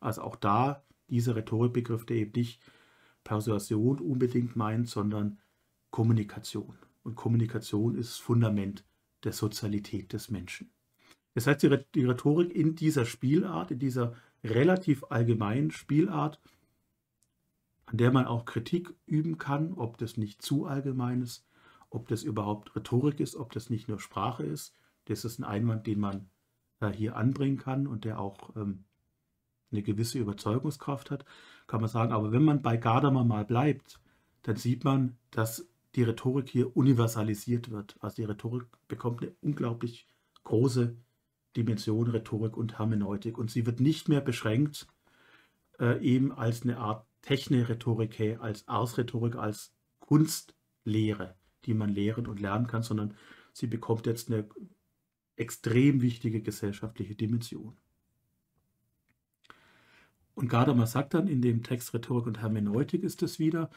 [0.00, 2.62] Also auch da dieser Rhetorikbegriff, der eben nicht
[3.22, 5.40] Persuasion unbedingt meint, sondern
[5.90, 6.78] Kommunikation.
[7.02, 8.82] Und Kommunikation ist das Fundament
[9.24, 10.70] der Sozialität des Menschen.
[11.34, 16.40] Das heißt, die Rhetorik in dieser Spielart, in dieser relativ allgemeinen Spielart,
[17.86, 21.46] an der man auch Kritik üben kann, ob das nicht zu allgemein ist,
[21.90, 24.74] ob das überhaupt Rhetorik ist, ob das nicht nur Sprache ist.
[25.06, 26.28] Das ist ein Einwand, den man
[26.80, 28.84] äh, hier anbringen kann und der auch ähm,
[29.70, 31.24] eine gewisse Überzeugungskraft hat,
[31.66, 32.12] kann man sagen.
[32.12, 34.00] Aber wenn man bei Gadamer mal bleibt,
[34.42, 37.96] dann sieht man, dass die Rhetorik hier universalisiert wird.
[38.00, 40.08] Also die Rhetorik bekommt eine unglaublich
[40.44, 40.96] große
[41.56, 44.86] Dimension Rhetorik und Hermeneutik und sie wird nicht mehr beschränkt
[45.80, 51.34] äh, eben als eine Art Techne-Rhetorik, als Ars-Rhetorik, als Kunstlehre,
[51.64, 53.14] die man lehren und lernen kann, sondern
[53.52, 54.48] sie bekommt jetzt eine
[55.34, 57.76] extrem wichtige gesellschaftliche Dimension.
[60.34, 63.70] Und Gadamer sagt dann in dem Text Rhetorik und Hermeneutik ist es wieder,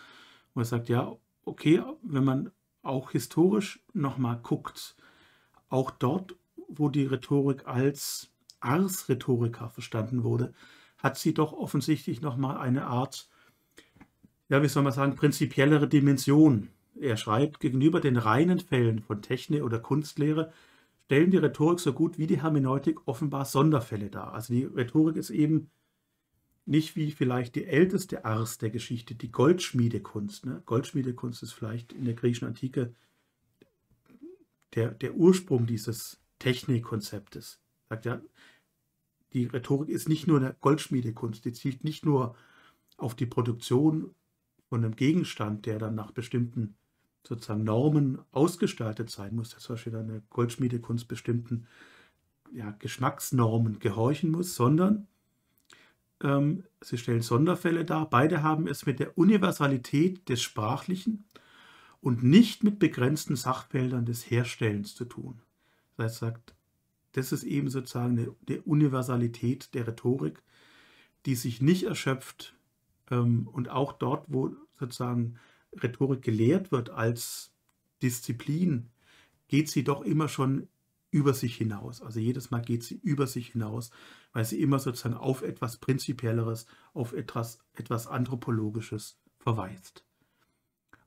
[0.53, 2.51] wo er sagt, ja, okay, wenn man
[2.83, 4.95] auch historisch nochmal guckt,
[5.69, 6.35] auch dort,
[6.67, 10.53] wo die Rhetorik als Ars-Rhetoriker verstanden wurde,
[10.97, 13.29] hat sie doch offensichtlich nochmal eine Art
[14.49, 16.69] ja, wie soll man sagen, prinzipiellere Dimension.
[16.99, 20.51] Er schreibt, gegenüber den reinen Fällen von Technik oder Kunstlehre
[21.05, 24.33] stellen die Rhetorik so gut wie die Hermeneutik offenbar Sonderfälle dar.
[24.33, 25.71] Also die Rhetorik ist eben
[26.65, 30.45] nicht wie vielleicht die älteste Ars der Geschichte, die Goldschmiedekunst.
[30.45, 30.62] Ne?
[30.65, 32.93] Goldschmiedekunst ist vielleicht in der griechischen Antike
[34.75, 37.59] der, der Ursprung dieses Technikkonzeptes.
[37.89, 38.21] Sagt ja,
[39.33, 42.35] die Rhetorik ist nicht nur eine Goldschmiedekunst, die zielt nicht nur
[42.97, 44.13] auf die Produktion
[44.69, 46.75] von einem Gegenstand, der dann nach bestimmten
[47.27, 51.67] sozusagen Normen ausgestaltet sein muss, dass zum Beispiel eine Goldschmiedekunst bestimmten
[52.51, 55.08] ja, Geschmacksnormen gehorchen muss, sondern
[56.23, 58.10] ähm, sie stellen Sonderfälle dar.
[58.10, 61.25] Beide haben es mit der Universalität des Sprachlichen
[62.01, 65.41] und nicht mit begrenzten Sachfeldern des Herstellens zu tun.
[65.97, 66.55] Das heißt, sagt,
[67.13, 70.41] das ist eben sozusagen eine, Universalität der Rhetorik,
[71.25, 72.55] die sich nicht erschöpft
[73.17, 75.36] und auch dort, wo sozusagen
[75.82, 77.54] Rhetorik gelehrt wird als
[78.02, 78.89] Disziplin,
[79.48, 80.67] geht sie doch immer schon
[81.12, 82.02] über sich hinaus.
[82.02, 83.89] Also jedes Mal geht sie über sich hinaus,
[84.32, 90.06] weil sie immer sozusagen auf etwas Prinzipielleres, auf etwas, etwas Anthropologisches verweist.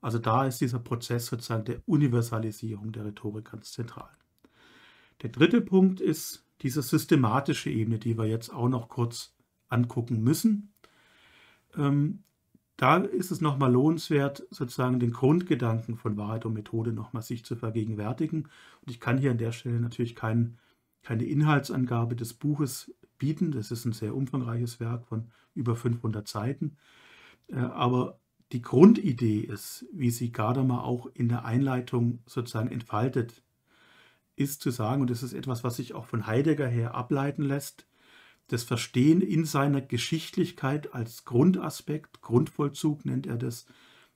[0.01, 4.11] Also da ist dieser Prozess sozusagen der Universalisierung der Rhetorik ganz zentral.
[5.23, 9.37] Der dritte Punkt ist diese systematische Ebene, die wir jetzt auch noch kurz
[9.69, 10.72] angucken müssen.
[11.77, 12.23] Ähm,
[12.77, 17.55] da ist es nochmal lohnenswert, sozusagen den Grundgedanken von Wahrheit und Methode nochmal sich zu
[17.55, 18.49] vergegenwärtigen.
[18.81, 20.59] Und ich kann hier an der Stelle natürlich kein,
[21.03, 23.53] keine Inhaltsangabe des Buches bieten.
[23.53, 26.77] Das ist ein sehr umfangreiches Werk von über 500 Seiten.
[27.49, 28.19] Äh, aber
[28.53, 33.43] die Grundidee ist, wie sie Gadamer auch in der Einleitung sozusagen entfaltet,
[34.37, 37.87] ist zu sagen, und das ist etwas, was sich auch von Heidegger her ableiten lässt,
[38.48, 43.66] das Verstehen in seiner Geschichtlichkeit als Grundaspekt, Grundvollzug nennt er das,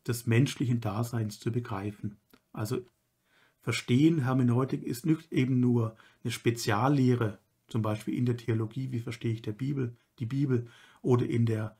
[0.06, 2.18] des menschlichen Daseins zu begreifen.
[2.52, 2.80] Also
[3.66, 9.32] Verstehen, Hermeneutik ist nicht eben nur eine Speziallehre, zum Beispiel in der Theologie, wie verstehe
[9.32, 10.68] ich der Bibel, die Bibel,
[11.02, 11.76] oder in der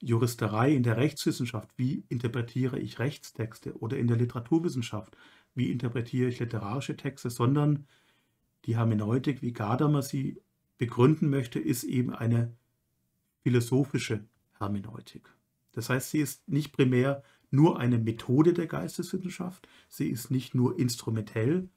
[0.00, 5.16] Juristerei, in der Rechtswissenschaft, wie interpretiere ich Rechtstexte, oder in der Literaturwissenschaft,
[5.54, 7.86] wie interpretiere ich literarische Texte, sondern
[8.64, 10.42] die Hermeneutik, wie Gadamer sie
[10.78, 12.54] begründen möchte, ist eben eine
[13.42, 14.24] philosophische
[14.58, 15.28] Hermeneutik.
[15.72, 20.78] Das heißt, sie ist nicht primär nur eine Methode der Geisteswissenschaft, sie ist nicht nur
[20.78, 21.68] instrumentell,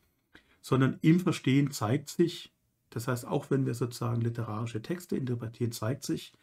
[0.61, 2.53] sondern im Verstehen zeigt sich,
[2.89, 6.33] das heißt, auch wenn wir sozusagen literarische Texte interpretieren, zeigt sich,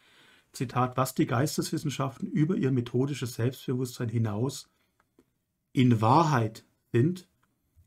[0.53, 4.69] Zitat, was die Geisteswissenschaften über ihr methodisches Selbstbewusstsein hinaus
[5.73, 6.63] in Wahrheit
[6.93, 7.27] sind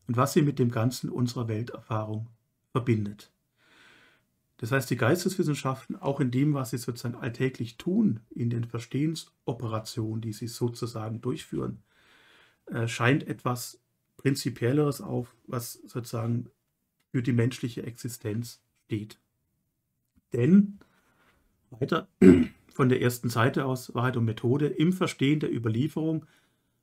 [0.06, 2.28] und was sie mit dem Ganzen unserer Welterfahrung
[2.72, 3.32] verbindet.
[4.58, 10.20] Das heißt, die Geisteswissenschaften, auch in dem, was sie sozusagen alltäglich tun, in den Verstehensoperationen,
[10.20, 11.82] die sie sozusagen durchführen,
[12.66, 13.80] äh, scheint etwas
[14.16, 16.50] Prinzipielleres auf, was sozusagen
[17.12, 19.18] für die menschliche Existenz steht.
[20.32, 20.80] Denn,
[21.70, 22.08] weiter
[22.74, 26.26] von der ersten Seite aus, Wahrheit und Methode, im Verstehen der Überlieferung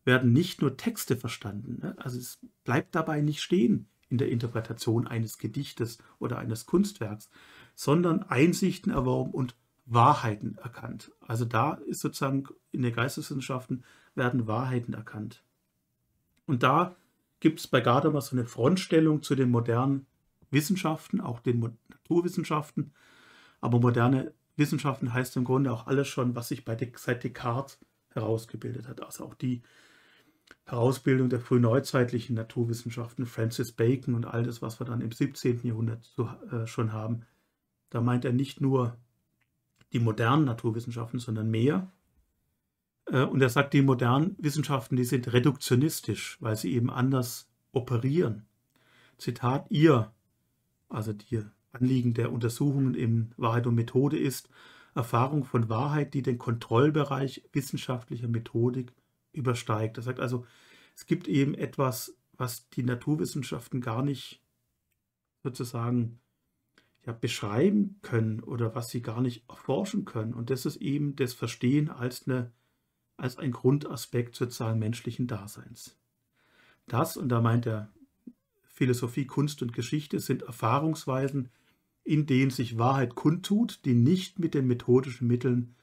[0.05, 1.95] werden nicht nur Texte verstanden, ne?
[1.97, 7.29] also es bleibt dabei nicht stehen in der Interpretation eines Gedichtes oder eines Kunstwerks,
[7.75, 11.11] sondern Einsichten erworben und Wahrheiten erkannt.
[11.21, 13.83] Also da ist sozusagen in den Geisteswissenschaften
[14.15, 15.43] werden Wahrheiten erkannt.
[16.47, 16.95] Und da
[17.39, 20.07] gibt es bei Gadamer so eine Frontstellung zu den modernen
[20.49, 22.93] Wissenschaften, auch den Naturwissenschaften.
[23.61, 28.87] Aber moderne Wissenschaften heißt im Grunde auch alles schon, was sich bei seit Descartes herausgebildet
[28.87, 29.03] hat.
[29.03, 29.61] Also auch die
[30.65, 35.61] Herausbildung der frühneuzeitlichen Naturwissenschaften, Francis Bacon und all das, was wir dann im 17.
[35.63, 37.25] Jahrhundert so, äh, schon haben.
[37.89, 38.97] Da meint er nicht nur
[39.93, 41.91] die modernen Naturwissenschaften, sondern mehr.
[43.05, 48.45] Äh, und er sagt, die modernen Wissenschaften, die sind reduktionistisch, weil sie eben anders operieren.
[49.17, 50.11] Zitat, ihr,
[50.89, 54.49] also die Anliegen der Untersuchungen in Wahrheit und Methode ist,
[54.93, 58.93] Erfahrung von Wahrheit, die den Kontrollbereich wissenschaftlicher Methodik
[59.33, 59.97] übersteigt.
[59.97, 60.45] Das sagt also,
[60.95, 64.41] es gibt eben etwas, was die Naturwissenschaften gar nicht
[65.43, 66.19] sozusagen
[67.05, 70.33] ja, beschreiben können oder was sie gar nicht erforschen können.
[70.33, 72.51] Und das ist eben das Verstehen als, eine,
[73.17, 75.97] als ein Grundaspekt sozusagen menschlichen Daseins.
[76.87, 77.91] Das, und da meint er
[78.63, 81.49] Philosophie, Kunst und Geschichte, sind Erfahrungsweisen,
[82.03, 85.75] in denen sich Wahrheit kundtut, die nicht mit den methodischen Mitteln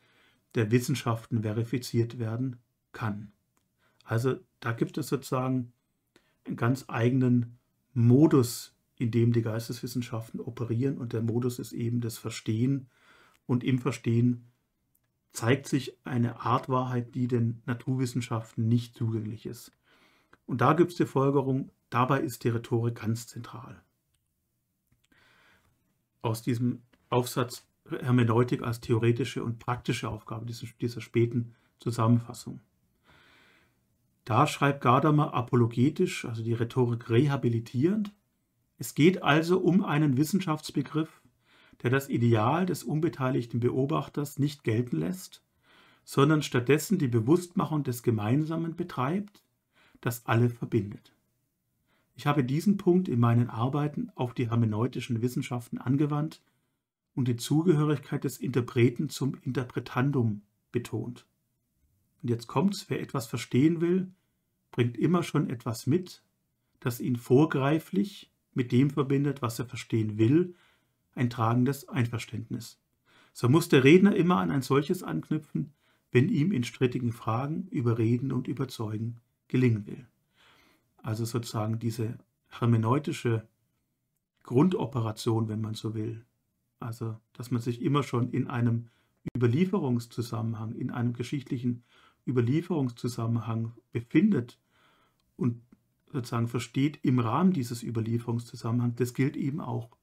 [0.54, 2.56] der Wissenschaften verifiziert werden
[2.92, 3.32] kann.
[4.04, 5.72] Also da gibt es sozusagen
[6.46, 7.58] einen ganz eigenen
[7.94, 8.71] Modus,
[9.02, 12.88] in dem die Geisteswissenschaften operieren und der Modus ist eben das Verstehen
[13.46, 14.52] und im Verstehen
[15.32, 19.72] zeigt sich eine Art Wahrheit, die den Naturwissenschaften nicht zugänglich ist.
[20.46, 23.82] Und da gibt es die Folgerung, dabei ist die Rhetorik ganz zentral.
[26.20, 32.60] Aus diesem Aufsatz Hermeneutik als theoretische und praktische Aufgabe dieser, dieser späten Zusammenfassung.
[34.24, 38.12] Da schreibt Gadamer apologetisch, also die Rhetorik rehabilitierend,
[38.82, 41.22] es geht also um einen Wissenschaftsbegriff,
[41.84, 45.40] der das Ideal des unbeteiligten Beobachters nicht gelten lässt,
[46.02, 49.44] sondern stattdessen die Bewusstmachung des Gemeinsamen betreibt,
[50.00, 51.14] das alle verbindet.
[52.16, 56.42] Ich habe diesen Punkt in meinen Arbeiten auf die hermeneutischen Wissenschaften angewandt
[57.14, 61.24] und die Zugehörigkeit des Interpreten zum Interpretandum betont.
[62.20, 64.10] Und jetzt kommt's, wer etwas verstehen will,
[64.72, 66.24] bringt immer schon etwas mit,
[66.80, 70.54] das ihn vorgreiflich mit dem verbindet, was er verstehen will,
[71.14, 72.78] ein tragendes Einverständnis.
[73.32, 75.72] so muss der Redner immer an ein solches anknüpfen,
[76.10, 79.16] wenn ihm in strittigen Fragen überreden und überzeugen
[79.48, 80.06] gelingen will.
[80.98, 83.46] Also sozusagen diese hermeneutische
[84.42, 86.24] Grundoperation, wenn man so will.
[86.80, 88.88] Also, dass man sich immer schon in einem
[89.36, 91.84] Überlieferungszusammenhang, in einem geschichtlichen
[92.26, 94.58] Überlieferungszusammenhang befindet
[95.36, 95.62] und
[96.12, 99.96] sozusagen versteht im Rahmen dieses Überlieferungszusammenhangs, das gilt eben auch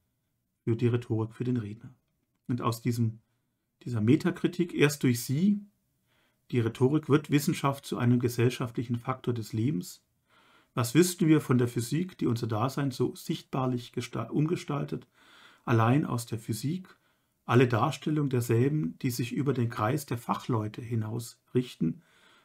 [0.63, 1.93] für die Rhetorik, für den Redner.
[2.47, 3.19] Und aus diesem,
[3.83, 5.61] dieser Metakritik, erst durch sie,
[6.51, 10.03] die Rhetorik wird Wissenschaft zu einem gesellschaftlichen Faktor des Lebens.
[10.73, 13.93] Was wissen wir von der Physik, die unser Dasein so sichtbarlich
[14.29, 15.07] umgestaltet?
[15.65, 16.95] Allein aus der Physik,
[17.45, 22.01] alle Darstellungen derselben, die sich über den Kreis der Fachleute hinaus richten,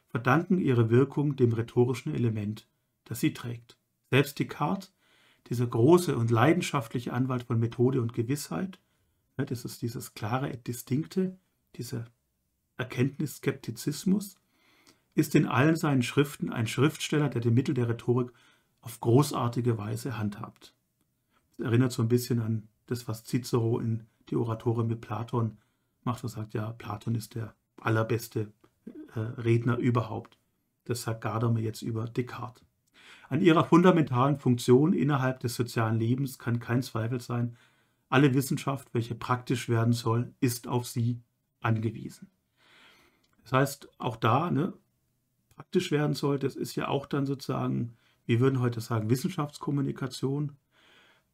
[0.07, 2.67] verdanken ihre Wirkung dem rhetorischen Element,
[3.05, 3.77] das sie trägt.
[4.11, 4.93] Selbst Descartes,
[5.47, 8.79] dieser große und leidenschaftliche Anwalt von Methode und Gewissheit,
[9.37, 11.37] ne, das ist dieses klare distinkte,
[11.75, 12.05] dieser
[12.77, 14.37] Erkenntnisskeptizismus,
[15.13, 18.31] ist in allen seinen Schriften ein Schriftsteller, der die Mittel der Rhetorik
[18.81, 20.75] auf großartige Weise handhabt.
[21.57, 25.57] Das erinnert so ein bisschen an das, was Cicero in die Oratore mit Platon
[26.03, 28.51] macht, er sagt, ja, Platon ist der allerbeste
[29.15, 30.37] äh, Redner überhaupt.
[30.85, 32.64] Das sagt Gadamer jetzt über Descartes.
[33.29, 37.57] An ihrer fundamentalen Funktion innerhalb des sozialen Lebens kann kein Zweifel sein.
[38.09, 41.21] Alle Wissenschaft, welche praktisch werden soll, ist auf sie
[41.61, 42.29] angewiesen.
[43.43, 44.73] Das heißt, auch da ne,
[45.55, 47.95] praktisch werden soll, das ist ja auch dann sozusagen,
[48.25, 50.57] wir würden heute sagen, Wissenschaftskommunikation.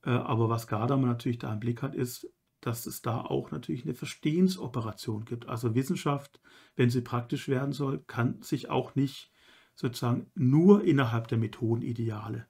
[0.04, 2.28] Äh, aber was Gadamer natürlich da im Blick hat, ist,
[2.62, 5.50] dass es da auch natürlich eine Verstehensoperation gibt.
[5.50, 6.40] Also Wissenschaft,
[6.76, 9.31] wenn sie praktisch werden soll, kann sich auch nicht
[9.82, 12.46] sozusagen nur innerhalb der Methodenideale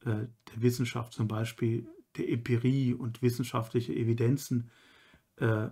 [0.00, 4.70] äh, der Wissenschaft, zum Beispiel der Empirie und wissenschaftliche Evidenzen,
[5.36, 5.70] äh, äh,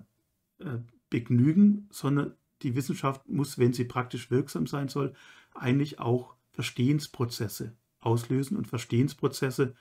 [1.10, 5.12] begnügen, sondern die Wissenschaft muss, wenn sie praktisch wirksam sein soll,
[5.54, 8.56] eigentlich auch Verstehensprozesse auslösen.
[8.56, 9.74] Und Verstehensprozesse,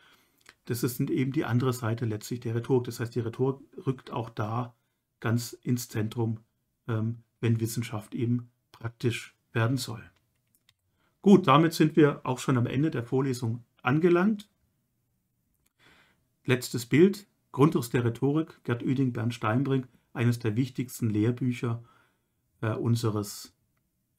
[0.65, 2.85] das sind eben die andere Seite letztlich der Rhetorik.
[2.85, 4.75] Das heißt, die Rhetorik rückt auch da
[5.19, 6.39] ganz ins Zentrum,
[6.87, 10.03] ähm, wenn Wissenschaft eben praktisch werden soll.
[11.21, 14.49] Gut, damit sind wir auch schon am Ende der Vorlesung angelangt.
[16.45, 21.83] Letztes Bild, Grundriss der Rhetorik, Gerd Ueding, Bernd Steinbrink, eines der wichtigsten Lehrbücher
[22.61, 23.55] äh, unseres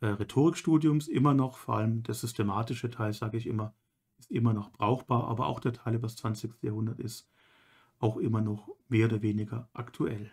[0.00, 3.74] äh, Rhetorikstudiums, immer noch, vor allem der systematische Teil, sage ich immer,
[4.18, 6.62] ist immer noch brauchbar, aber auch der Teil über das 20.
[6.62, 7.28] Jahrhundert ist
[7.98, 10.30] auch immer noch mehr oder weniger aktuell.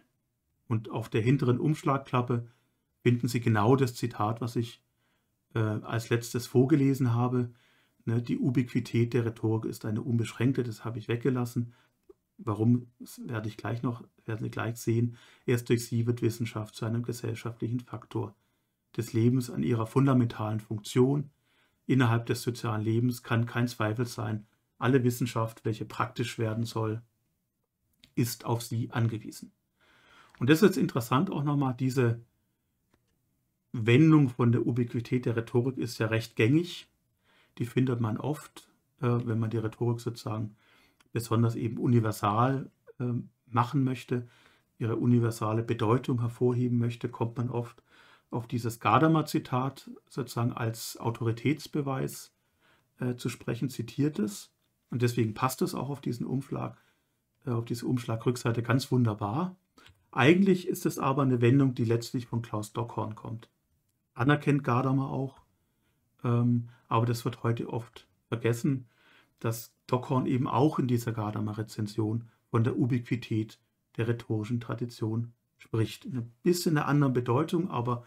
[0.68, 2.48] Und auf der hinteren Umschlagklappe
[3.02, 4.84] finden Sie genau das Zitat, was ich
[5.54, 7.52] äh, als letztes vorgelesen habe.
[8.06, 11.74] Ne, die Ubiquität der Rhetorik ist eine unbeschränkte, das habe ich weggelassen.
[12.38, 12.88] Warum,
[13.26, 15.18] werde ich gleich noch, werden Sie gleich sehen.
[15.46, 18.34] Erst durch sie wird Wissenschaft zu einem gesellschaftlichen Faktor
[18.96, 21.32] des Lebens an ihrer fundamentalen Funktion.
[21.86, 24.48] Innerhalb des sozialen Lebens kann kein Zweifel sein,
[24.78, 27.02] alle Wissenschaft, welche praktisch werden soll,
[28.16, 29.52] ist auf sie angewiesen.
[30.40, 32.24] Und das ist interessant auch nochmal, diese
[33.72, 36.88] Wendung von der Ubiquität der Rhetorik ist ja recht gängig.
[37.58, 38.68] Die findet man oft,
[39.02, 40.56] äh, wenn man die Rhetorik sozusagen
[41.12, 43.06] besonders eben universal äh,
[43.48, 44.28] machen möchte,
[44.80, 47.84] ihre universale Bedeutung hervorheben möchte, kommt man oft
[48.32, 52.34] auf dieses Gadamer-Zitat sozusagen als Autoritätsbeweis
[53.00, 54.52] äh, zu sprechen, zitiert es.
[54.90, 56.78] Und deswegen passt es auch auf diesen Umschlag,
[57.46, 59.56] äh, auf diese Umschlagrückseite ganz wunderbar.
[60.12, 63.50] Eigentlich ist es aber eine Wendung, die letztlich von Klaus Dockhorn kommt
[64.20, 65.42] anerkennt Gadamer auch.
[66.24, 68.88] Ähm, aber das wird heute oft vergessen,
[69.40, 73.60] dass Dockhorn eben auch in dieser Gadamer-Rezension von der Ubiquität
[73.98, 76.06] der rhetorischen Tradition spricht.
[76.06, 78.04] Ein bisschen eine andere Bedeutung, aber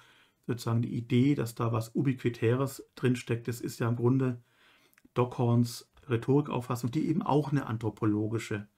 [0.46, 4.42] sozusagen die Idee, dass da was Ubiquitäres drinsteckt, das ist ja im Grunde
[5.14, 8.68] Dockhorns Rhetorikauffassung, die eben auch eine anthropologische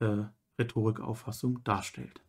[0.00, 0.24] äh,
[0.58, 2.20] Rhetorikauffassung darstellt.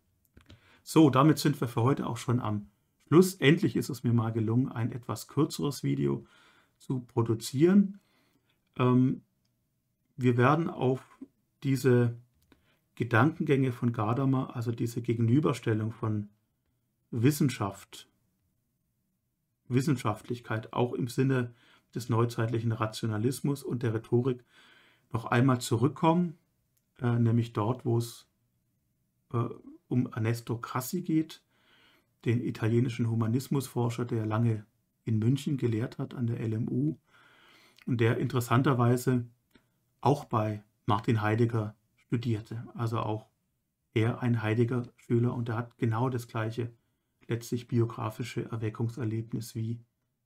[0.84, 2.70] So, damit sind wir für heute auch schon am
[3.10, 6.28] Schlussendlich ist es mir mal gelungen, ein etwas kürzeres Video
[6.78, 8.00] zu produzieren.
[8.78, 9.24] Ähm,
[10.16, 11.02] wir werden auf
[11.64, 12.16] diese
[12.94, 16.30] Gedankengänge von Gadamer, also diese Gegenüberstellung von
[17.10, 18.08] Wissenschaft,
[19.70, 21.56] Wissenschaftlichkeit, auch im Sinne
[21.96, 24.46] des neuzeitlichen Rationalismus und der Rhetorik,
[25.12, 26.38] noch einmal zurückkommen,
[27.02, 28.28] äh, nämlich dort, wo es
[29.34, 29.46] äh,
[29.88, 31.42] um Ernesto Crassi geht,
[32.26, 34.66] den italienischen Humanismusforscher, der lange
[35.06, 36.98] in München gelehrt hat an der LMU
[37.86, 39.26] und der interessanterweise
[40.02, 43.28] auch bei Martin Heidegger studierte, also auch
[43.94, 46.72] er ein Heidegger-Schüler und er hat genau das gleiche
[47.28, 49.80] letztlich biografische Erweckungserlebnis wie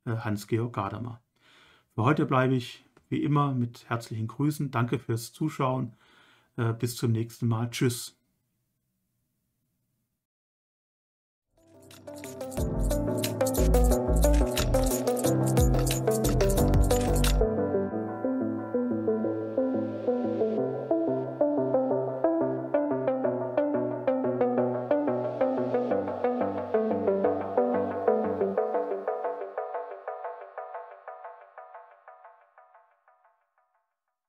[0.05, 1.21] äh, Hans-Georg Gadamer.
[1.95, 4.71] Für heute bleibe ich wie immer mit herzlichen Grüßen.
[4.71, 5.95] Danke fürs Zuschauen.
[6.55, 7.69] Äh, bis zum nächsten Mal.
[7.69, 8.22] Tschüss.